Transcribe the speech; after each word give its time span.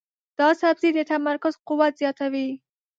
دا 0.39 0.49
سبزی 0.61 0.89
د 0.95 0.99
تمرکز 1.11 1.53
قوت 1.67 1.93
زیاتوي. 2.01 2.47